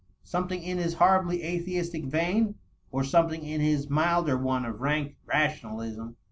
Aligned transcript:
"Something 0.23 0.63
in 0.63 0.79
his 0.79 0.95
horribly 0.95 1.43
atheistic 1.43 2.05
vein, 2.05 2.55
or 2.91 3.03
something 3.03 3.43
in 3.45 3.61
his 3.61 3.87
milder 3.87 4.35
one 4.35 4.65
of 4.65 4.81
rank 4.81 5.15
rationalism 5.27 6.15